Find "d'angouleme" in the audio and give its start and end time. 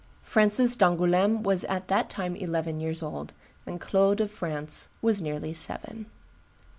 0.75-1.43